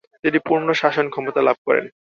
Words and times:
তিনি 0.23 0.39
পূর্ণ 0.47 0.67
শাসনক্ষমতা 0.81 1.41
লাভ 1.47 1.57
করেন। 1.67 1.85